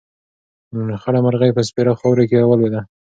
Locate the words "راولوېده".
2.41-2.81